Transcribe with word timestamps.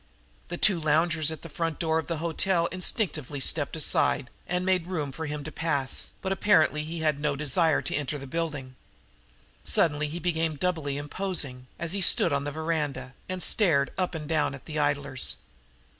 The 0.47 0.57
two 0.57 0.79
loungers 0.79 1.29
at 1.29 1.43
the 1.43 1.75
door 1.77 1.99
of 1.99 2.07
the 2.07 2.17
hotel 2.17 2.65
instinctively 2.71 3.39
stepped 3.39 3.75
aside 3.75 4.31
and 4.47 4.65
made 4.65 4.87
room 4.87 5.11
for 5.11 5.27
him 5.27 5.43
to 5.43 5.51
pass, 5.51 6.09
but 6.23 6.31
apparently 6.31 6.83
he 6.83 7.01
had 7.01 7.19
no 7.19 7.35
desire 7.35 7.83
to 7.83 7.93
enter 7.95 8.17
the 8.17 8.25
building. 8.25 8.75
Suddenly 9.63 10.07
he 10.07 10.17
became 10.17 10.55
doubly 10.55 10.97
imposing, 10.97 11.67
as 11.77 11.93
he 11.93 12.01
stood 12.01 12.33
on 12.33 12.45
the 12.45 12.51
veranda 12.51 13.13
and 13.29 13.43
stared 13.43 13.93
up 13.95 14.15
and 14.15 14.27
down 14.27 14.55
at 14.55 14.65
the 14.65 14.79
idlers. 14.79 15.35